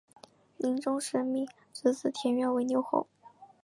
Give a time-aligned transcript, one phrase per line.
[0.57, 3.05] 临终时命侄子田悦为留后。